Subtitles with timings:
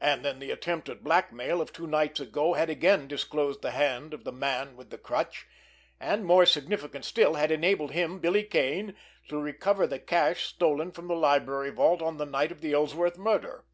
[0.00, 4.12] And then the attempt at blackmail of two nights ago had again disclosed the hand
[4.12, 5.46] of the Man With The Crutch,
[6.00, 8.96] and, more significant still, had enabled him, Billy Kane,
[9.28, 13.16] to recover the cash stolen from the library vault on the night of the Ellsworth
[13.16, 13.64] murder.